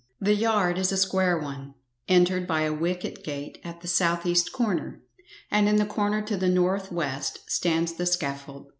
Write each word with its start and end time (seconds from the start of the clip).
The 0.19 0.33
yard 0.33 0.79
is 0.79 0.91
a 0.91 0.97
square 0.97 1.37
one, 1.37 1.75
entered 2.07 2.47
by 2.47 2.61
a 2.61 2.73
wicket 2.73 3.23
gate 3.23 3.59
at 3.63 3.81
the 3.81 3.87
south 3.87 4.25
east 4.25 4.51
corner, 4.51 5.03
and 5.51 5.69
in 5.69 5.75
the 5.75 5.85
corner 5.85 6.23
to 6.23 6.37
the 6.37 6.49
north 6.49 6.91
west 6.91 7.41
stands 7.51 7.93
the 7.93 8.07
scaffold. 8.07 8.65